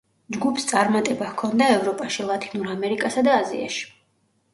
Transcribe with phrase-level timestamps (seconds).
[0.35, 3.85] ჯგუფს წარმატება ჰქონდა ევროპაში, ლათინურ ამერიკასა და აზიაში.